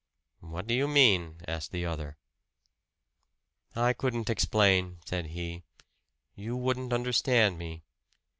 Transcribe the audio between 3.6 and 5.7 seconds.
"I couldn't explain," said he.